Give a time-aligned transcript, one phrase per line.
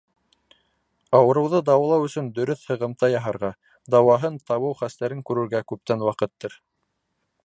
[1.17, 3.51] Ауырыуҙы дауалау өсөн дөрөҫ һығымта яһарға,
[3.97, 6.61] дауаһын табыу хәстәрен күрергә күптән ваҡыттыр.